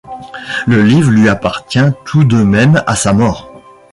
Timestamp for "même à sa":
2.41-3.13